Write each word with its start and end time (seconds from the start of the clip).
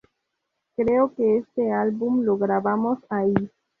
Creo 0.75 1.13
que 1.13 1.37
ese 1.37 1.69
álbum 1.71 2.23
lo 2.23 2.35
grabamos 2.35 2.97
ahí". 3.11 3.35